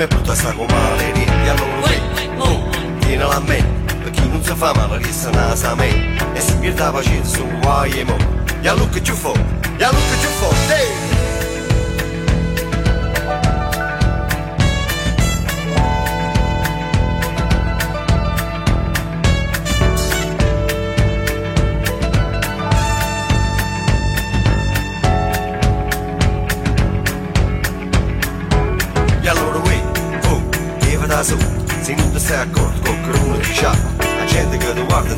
[0.00, 2.68] come protesta con maleri E a sì, oh,
[3.00, 3.78] tiene la me
[4.12, 7.36] quem não se faz fa male rissa nasa a me E é pierde la pazienza
[7.36, 8.16] su guai e mo
[8.62, 9.32] E a che ci fo,
[9.78, 11.39] e a che ci fo!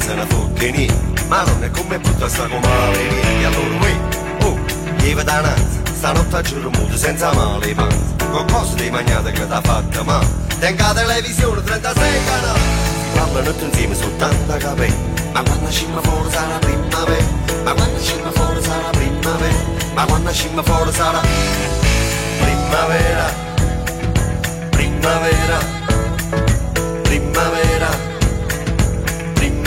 [0.02, 0.86] senza una focchini
[1.28, 2.98] Ma non è come butta sta comare
[3.38, 3.96] E allora uè,
[4.42, 4.60] oh, uh,
[4.96, 5.80] lieve da nanza.
[5.94, 10.02] Stanotte a giuro muto senza male i panza Con cose di magnata che t'ha fatta
[10.02, 10.20] ma.
[10.58, 12.60] Tenga televisione 36 canali.
[13.14, 14.96] Parlano tutti insieme soltanto a capelli
[15.32, 17.26] Ma quando scimma fuori sarà primavera.
[17.62, 19.64] Ma quando scimma fuori sarà primavera.
[19.94, 21.20] Ma quando scimma fuori sarà
[22.40, 23.34] Primavera.
[24.70, 25.81] Primavera.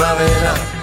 [0.05, 0.74] primavera.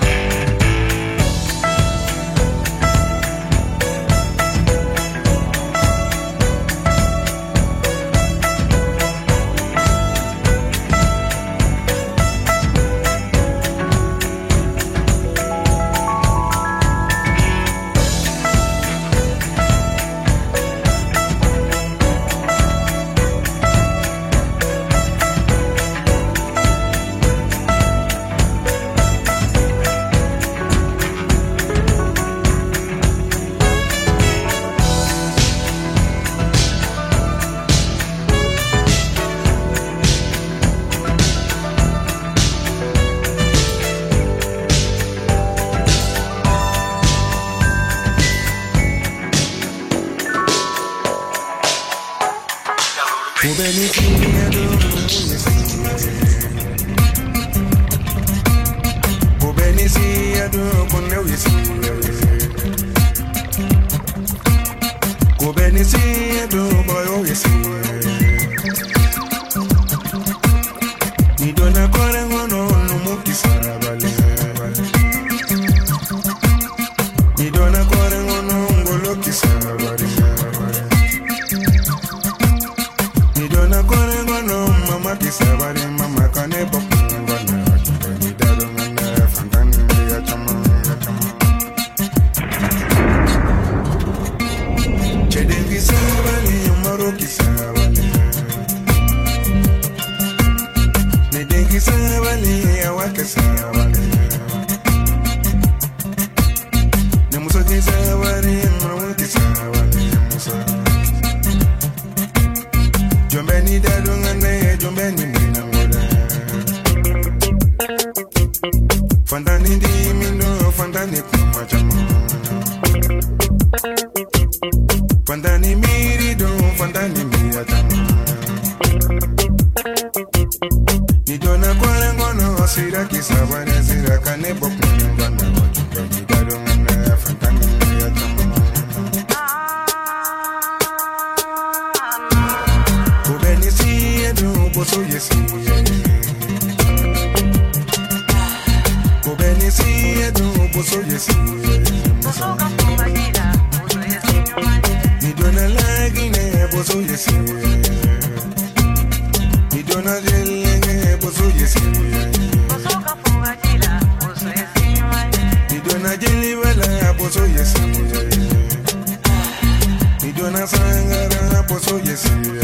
[171.72, 172.62] posso yesiye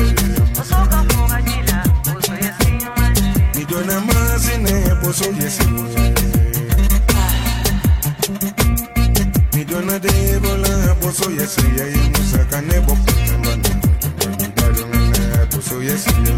[0.60, 3.08] Osoka kungachila posso yesinuwe
[3.54, 6.14] Nidona mazine posso yesiye
[9.54, 13.70] Nidona debola posso yesiye Musaka nebo putambane
[14.58, 16.32] Nidona posso yesiye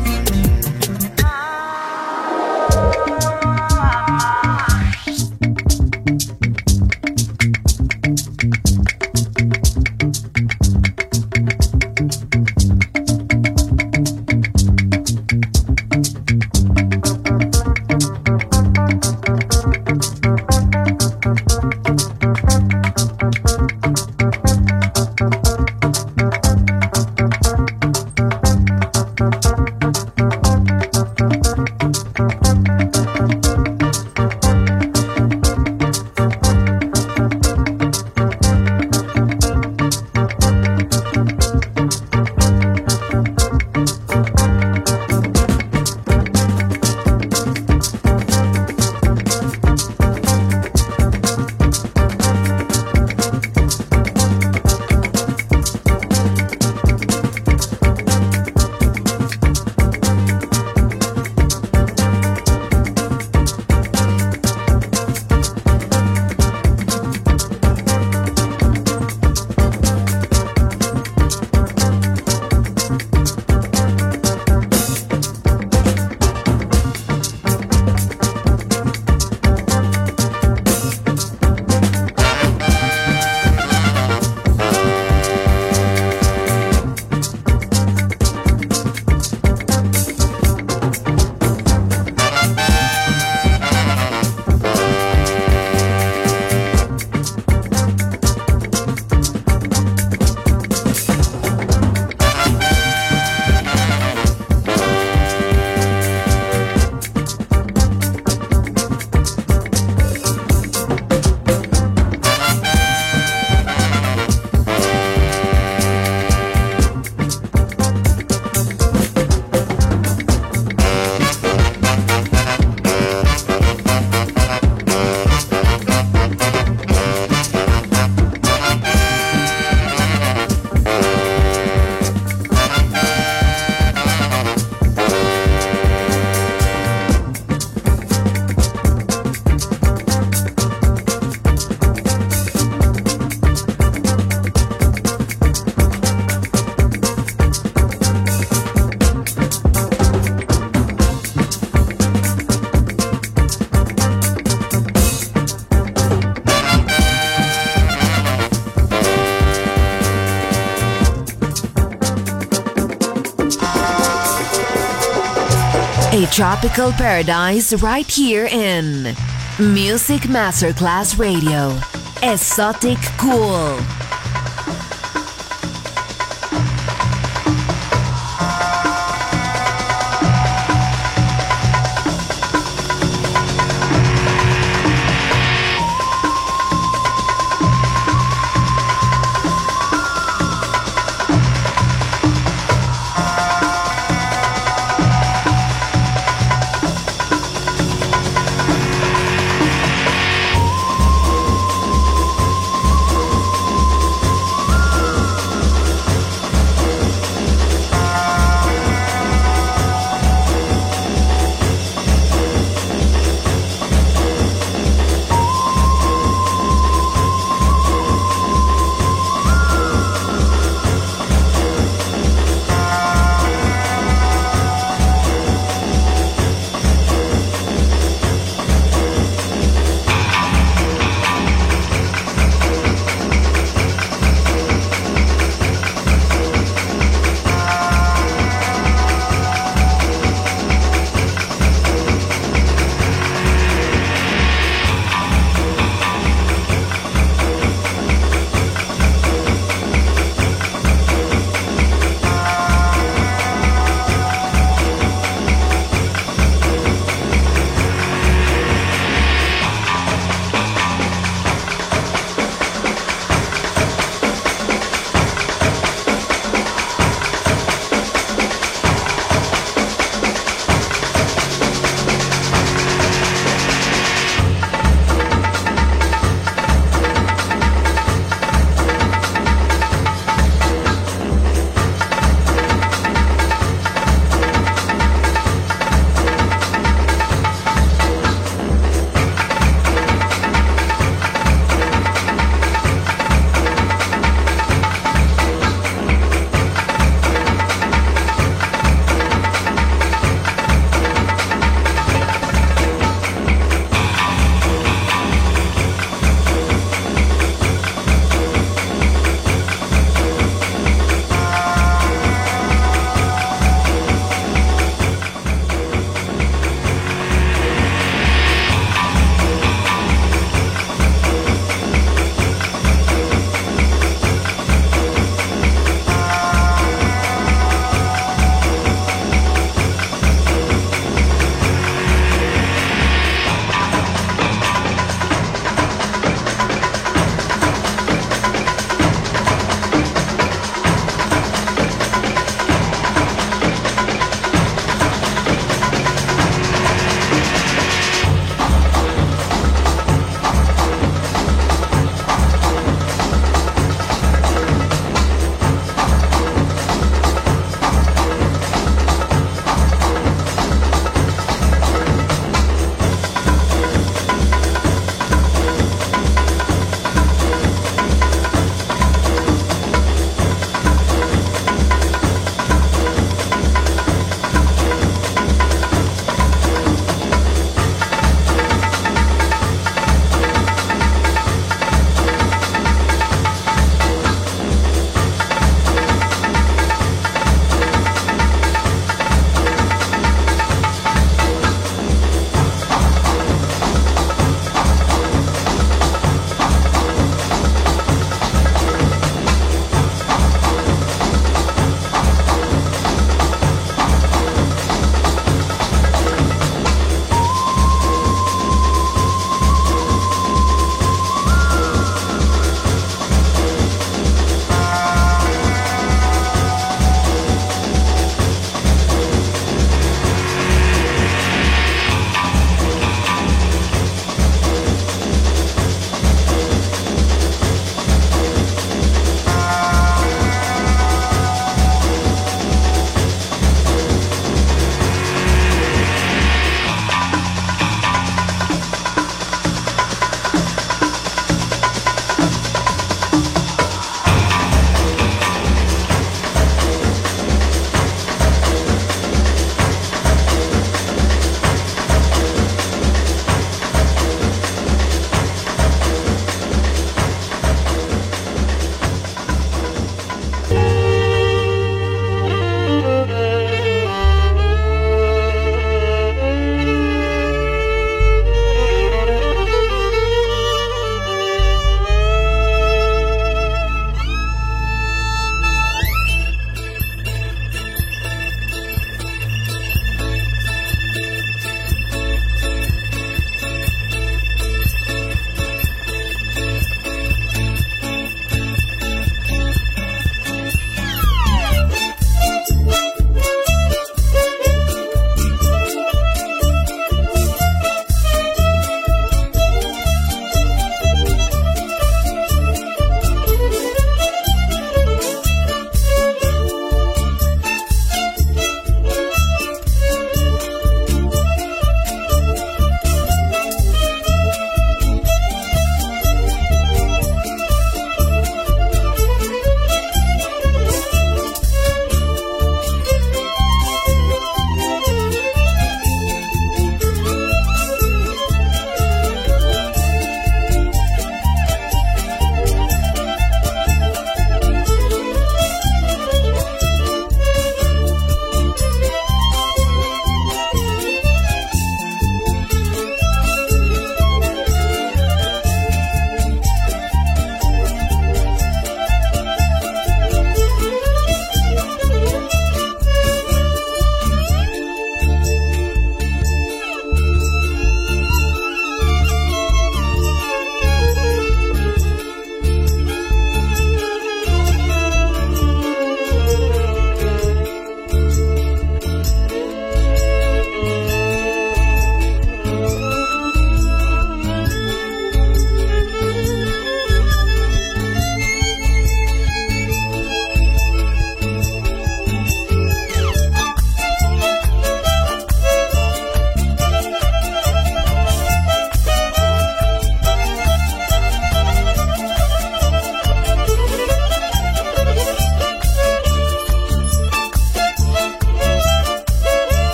[166.31, 169.15] tropical paradise right here in
[169.59, 171.77] Music Masterclass Radio.
[172.23, 174.00] Exotic Cool.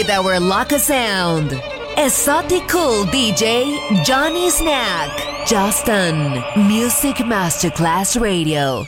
[0.00, 1.50] With our loco sound.
[1.98, 5.46] Esoticool DJ Johnny Snack.
[5.46, 6.42] Justin.
[6.66, 8.86] Music Masterclass Radio.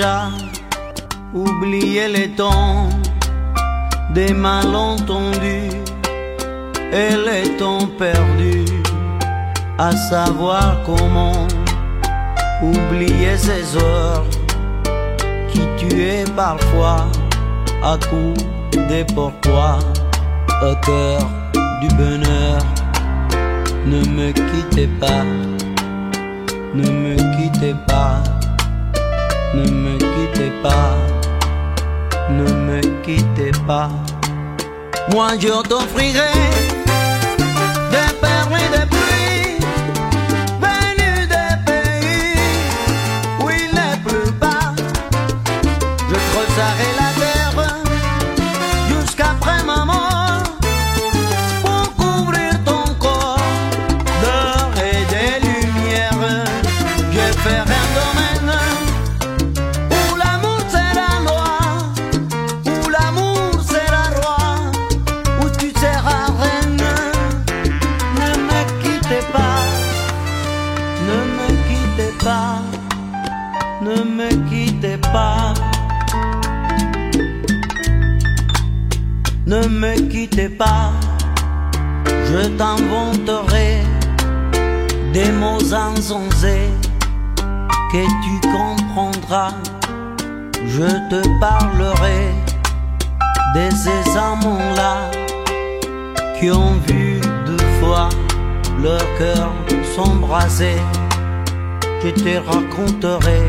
[0.00, 0.30] déjà
[1.34, 2.88] oublié les temps
[4.14, 5.76] des malentendus
[6.92, 8.64] et les temps perdus,
[9.78, 11.46] à savoir comment
[12.62, 14.24] oublier ces heures
[15.50, 17.06] qui tuaient parfois
[17.82, 18.32] à coup
[18.88, 19.78] des pourquoi
[20.62, 21.20] au cœur
[21.82, 22.62] du bonheur.
[23.84, 25.24] Ne me quittez pas,
[26.74, 28.39] ne me quittez pas.
[29.52, 30.96] Ne me quittez pas,
[32.30, 33.90] ne me quittez pas.
[35.12, 36.79] Moi je t'offrirai
[80.48, 80.92] pas,
[82.06, 83.82] je t'inventerai
[85.12, 86.70] des mots insensés
[87.92, 89.54] que tu comprendras.
[90.66, 92.32] Je te parlerai
[93.54, 95.10] de ces amants-là
[96.38, 98.08] qui ont vu deux fois
[98.82, 99.50] leur cœur
[99.94, 100.76] s'embraser.
[102.02, 103.42] Je te raconterai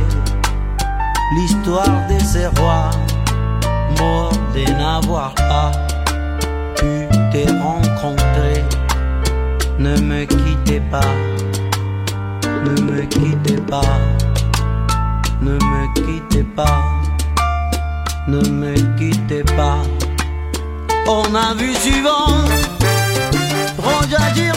[1.36, 2.92] l'histoire de ces rois
[4.00, 5.91] morts de n'avoir pas.
[6.82, 8.66] Tu t'es rencontrer.
[9.78, 11.14] Ne me quittez pas,
[12.66, 14.00] ne me quittez pas,
[15.42, 16.84] ne me quittez pas,
[18.28, 19.84] ne me quittez pas.
[21.08, 22.46] On a vu souvent,
[23.78, 24.52] Roger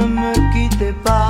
[0.00, 1.29] no me quite paz.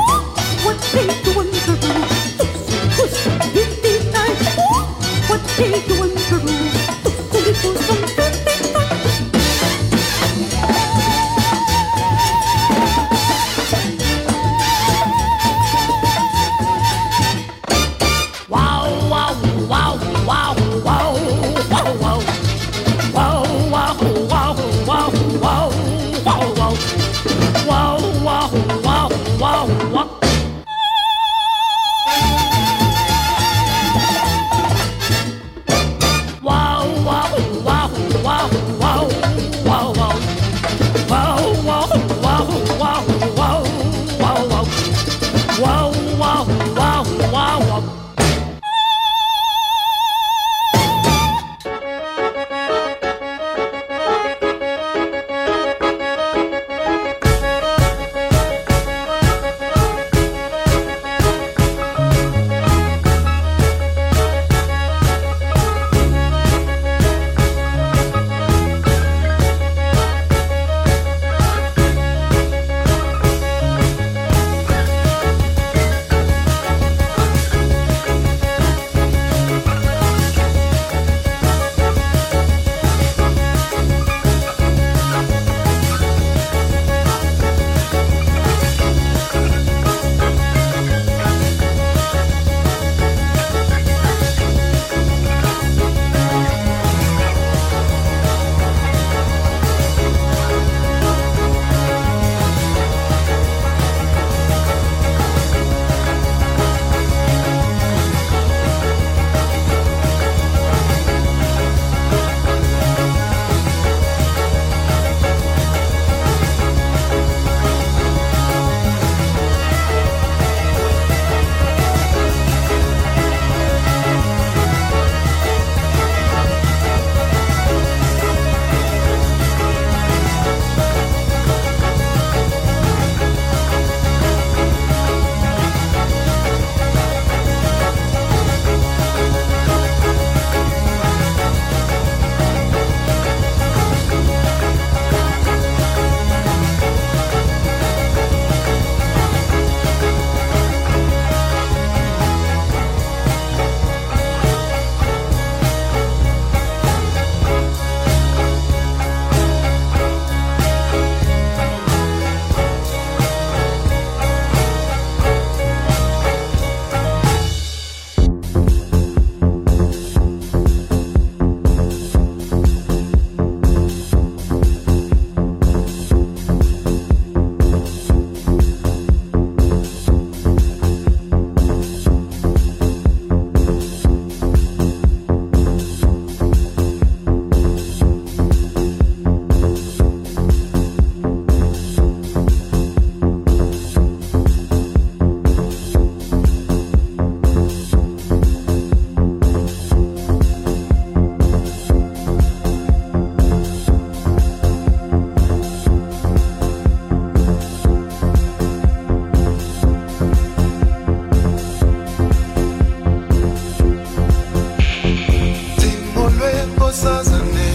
[216.91, 217.67] kosazane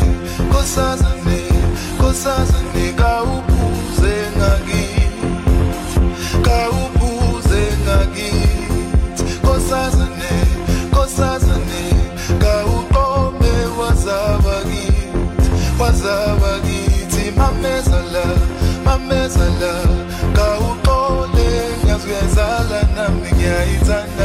[0.53, 1.41] kosazane
[2.01, 6.01] kosazane kawubuze ngakithi
[6.47, 10.33] kawubuze ngakithi kosazane
[10.95, 11.83] kosazane
[12.43, 15.51] kawuqobe wazaba kithi
[15.81, 17.25] wazaba kithi.
[17.39, 18.25] Mamezala
[18.85, 19.73] mamezala
[20.37, 21.49] kawuqole
[21.81, 24.16] ngiyazuyazala nami ngiyayithanda.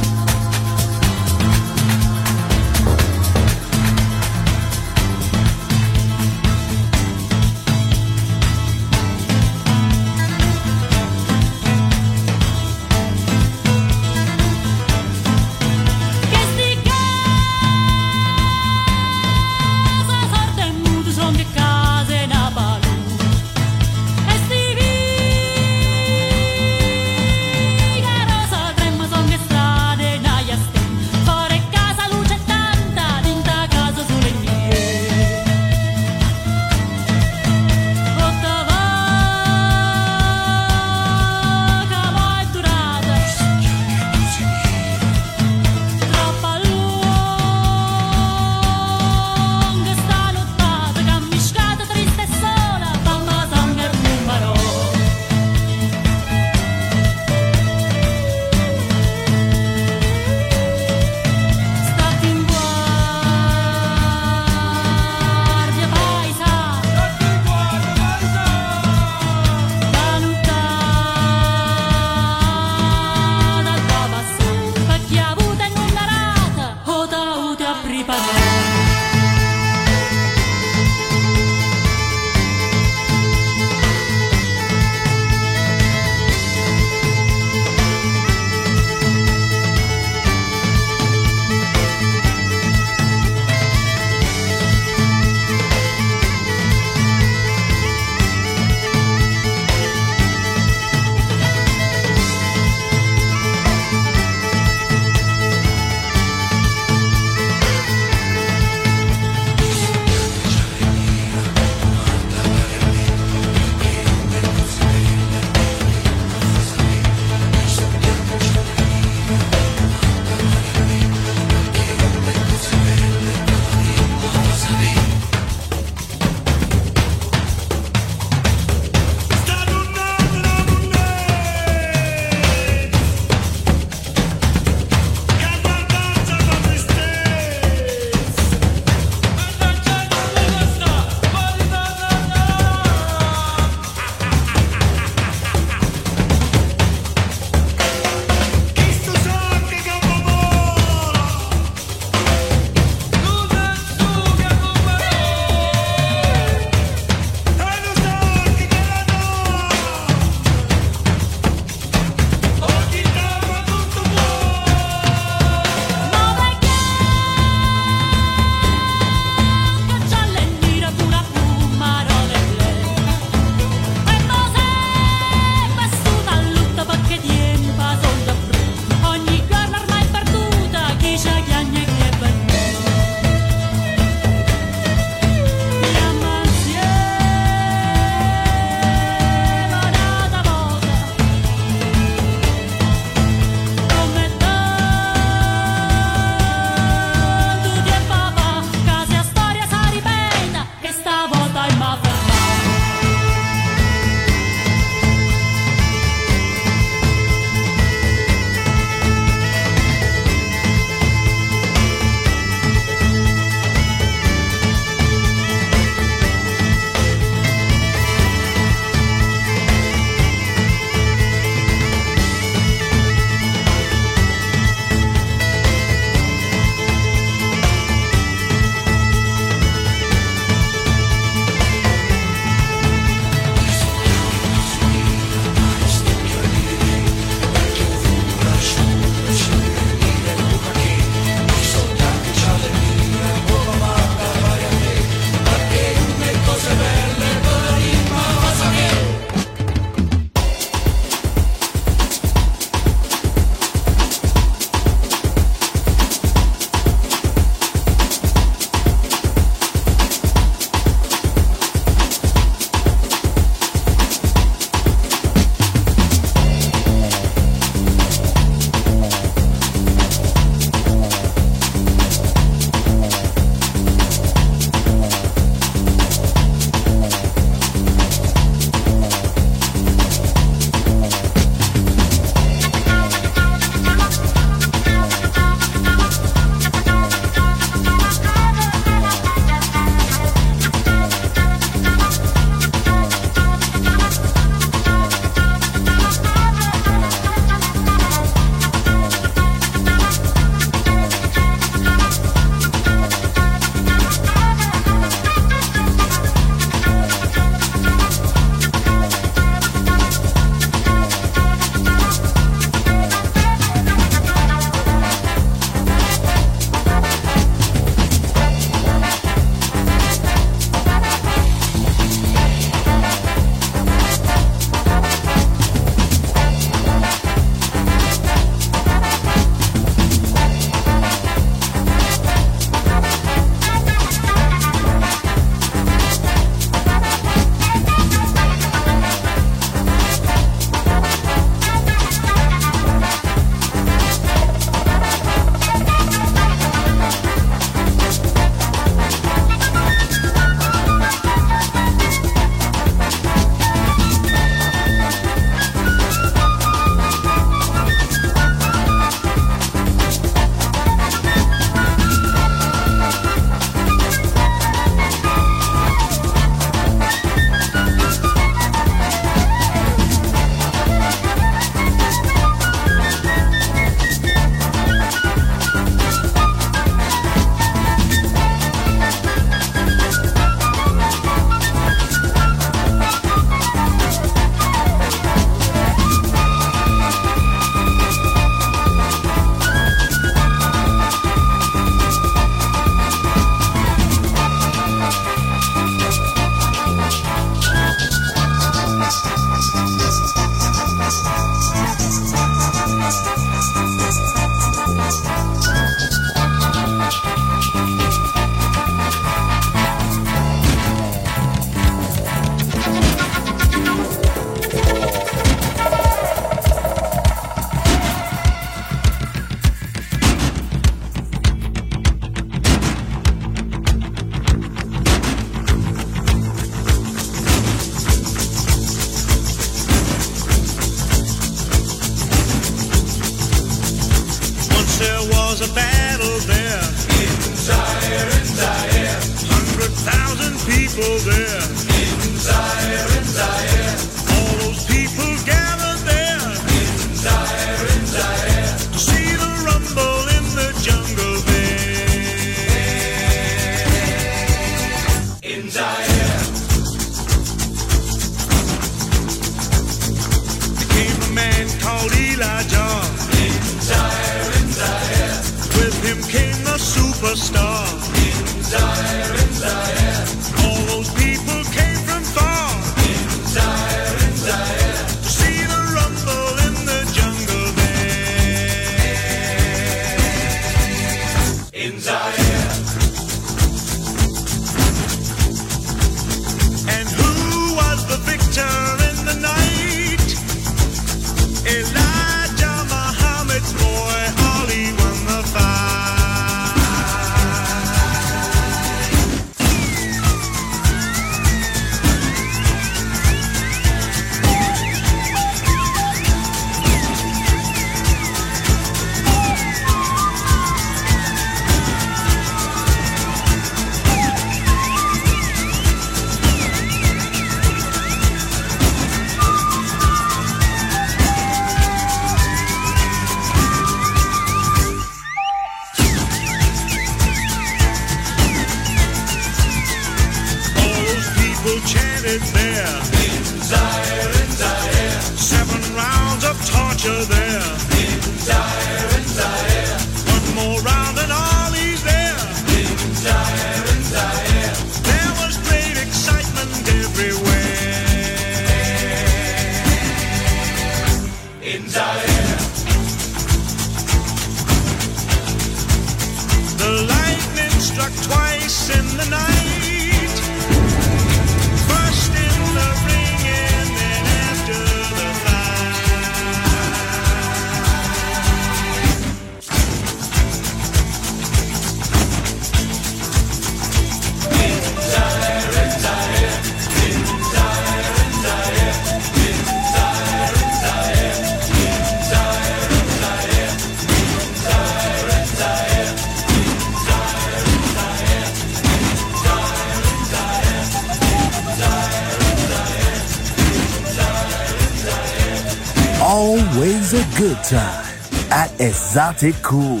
[599.14, 600.00] At Esoticool.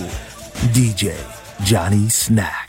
[0.72, 1.14] DJ
[1.64, 2.61] Johnny Snack.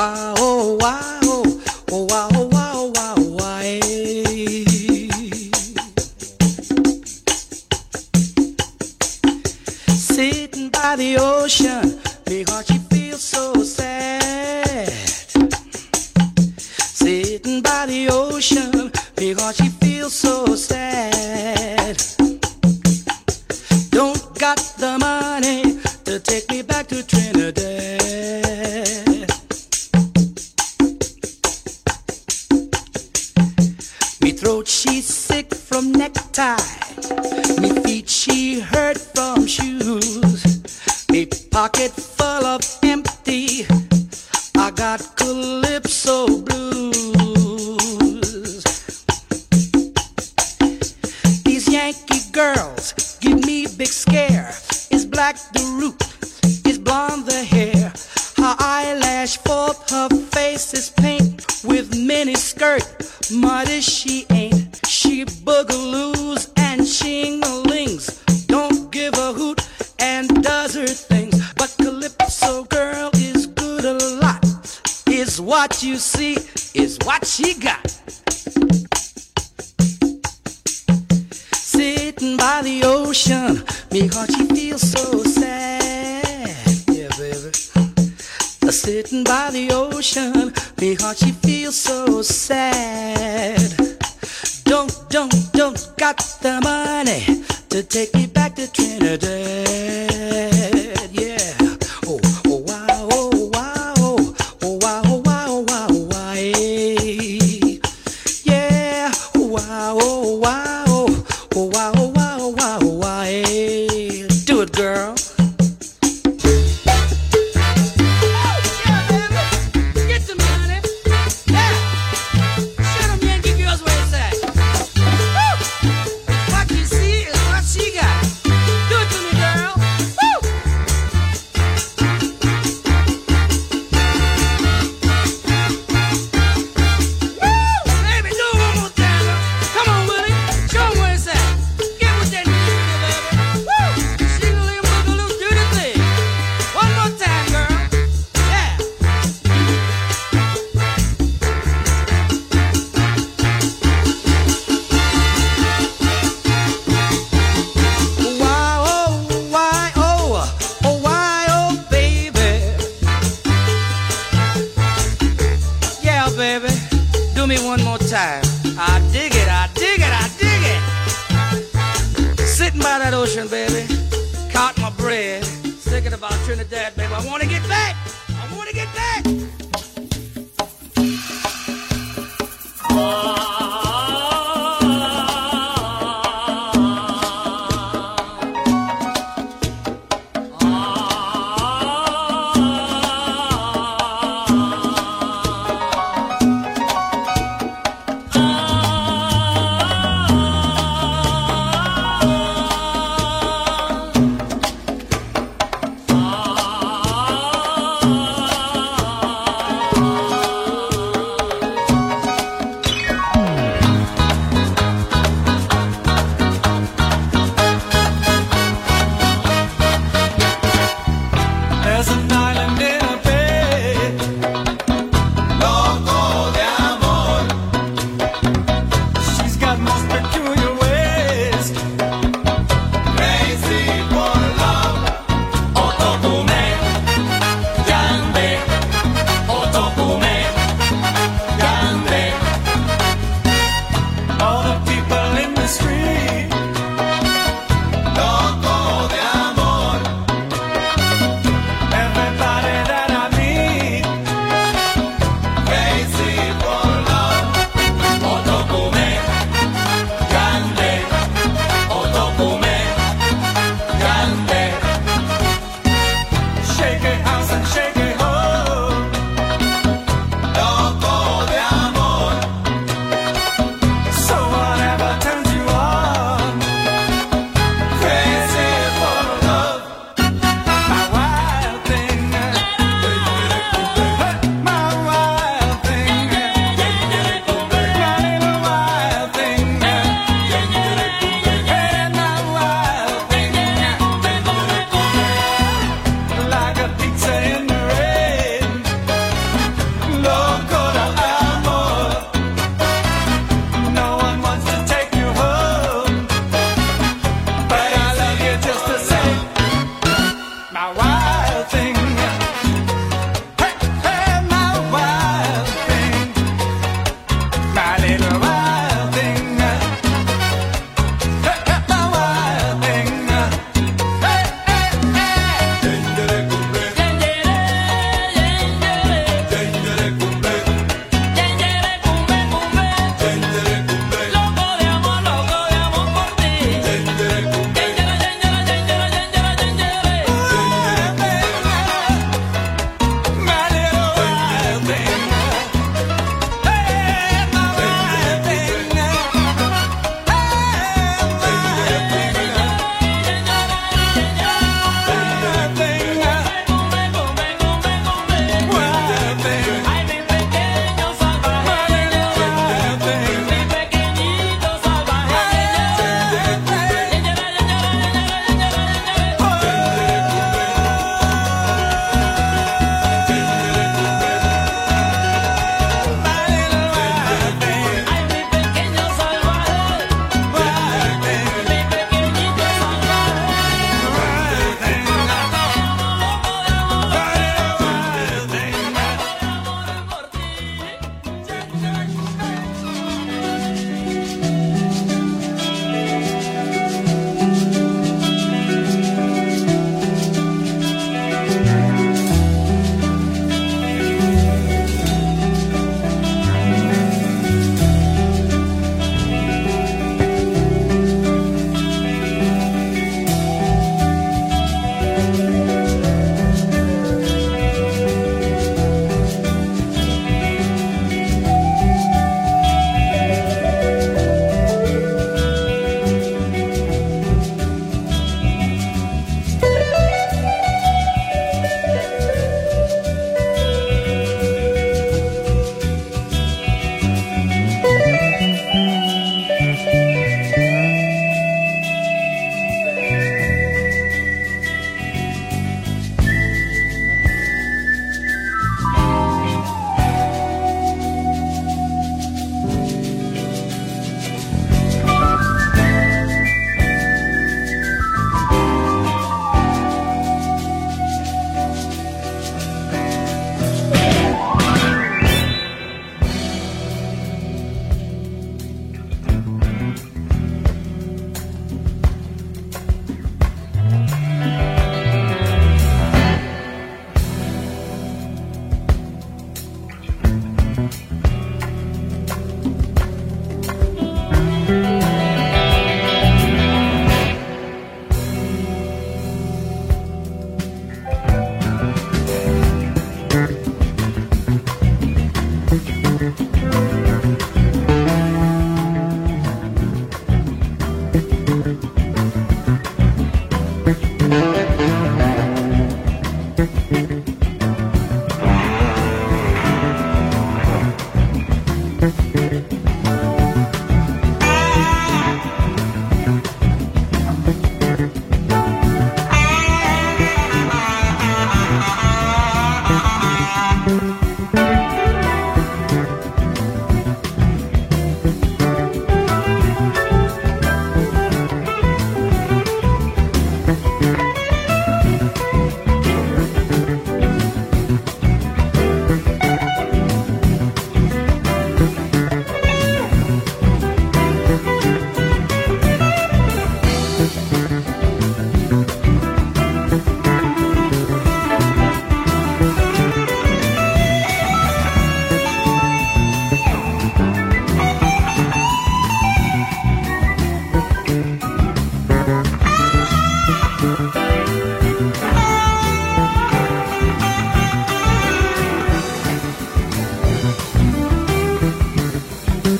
[0.00, 0.39] wow.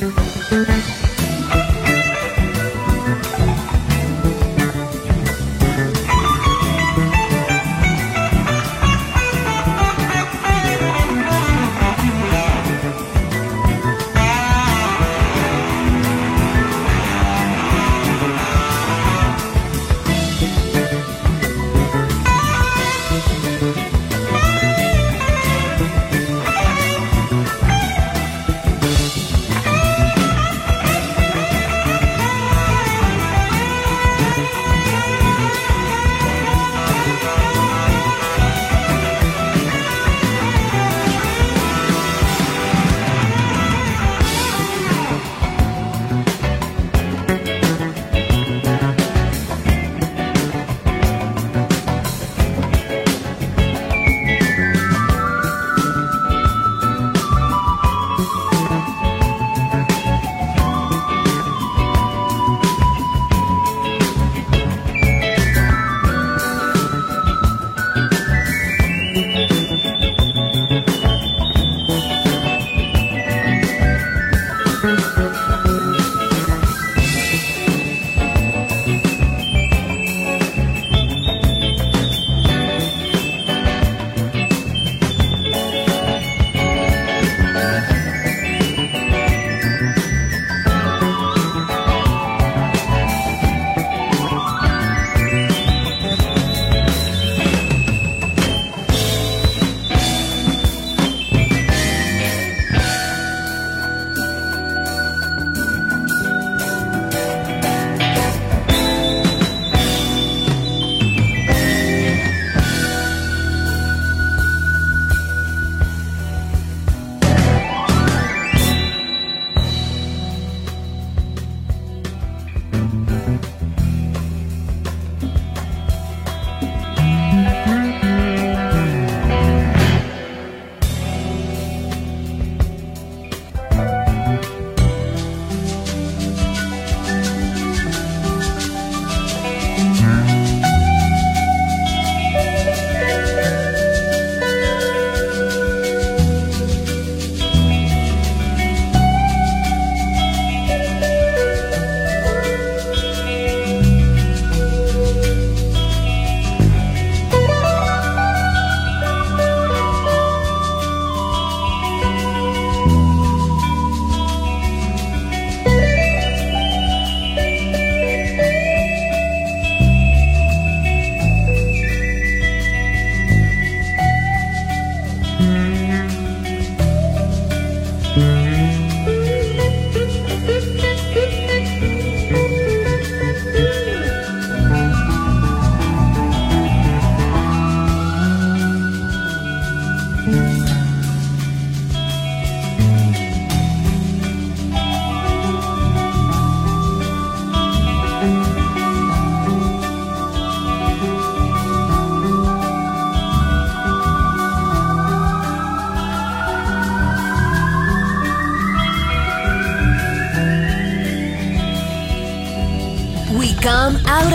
[0.01, 0.30] We